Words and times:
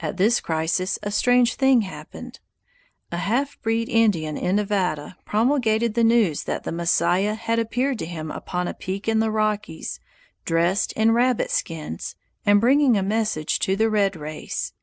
At 0.00 0.18
this 0.18 0.40
crisis 0.40 0.98
a 1.02 1.10
strange 1.10 1.54
thing 1.54 1.80
happened. 1.80 2.40
A 3.10 3.16
half 3.16 3.58
breed 3.62 3.88
Indian 3.88 4.36
in 4.36 4.56
Nevada 4.56 5.16
promulgated 5.24 5.94
the 5.94 6.04
news 6.04 6.44
that 6.44 6.64
the 6.64 6.72
Messiah 6.72 7.32
had 7.32 7.58
appeared 7.58 7.98
to 8.00 8.04
him 8.06 8.30
upon 8.30 8.68
a 8.68 8.74
peak 8.74 9.08
in 9.08 9.18
the 9.18 9.30
Rockies, 9.30 9.98
dressed 10.44 10.92
in 10.92 11.12
rabbit 11.12 11.50
skins, 11.50 12.16
and 12.44 12.60
bringing 12.60 12.98
a 12.98 13.02
message 13.02 13.58
to 13.60 13.76
the 13.76 13.88
red 13.88 14.14
race. 14.14 14.74